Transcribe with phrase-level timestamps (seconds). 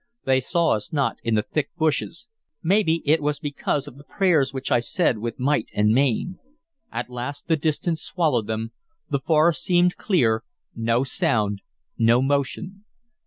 [0.25, 2.27] They saw us not in the thick bushes;
[2.63, 6.39] maybe it was because of the prayers which I said with might and main.
[6.91, 8.71] At last the distance swallowed them,
[9.11, 10.43] the forest seemed clear,
[10.75, 11.61] no sound,
[11.99, 12.83] no motion.